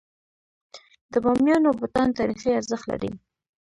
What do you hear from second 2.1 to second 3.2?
تاریخي ارزښت لري.